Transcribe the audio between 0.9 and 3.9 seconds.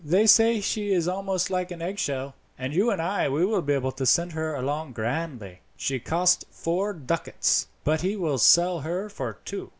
is almost like an eggshell, and you and I will be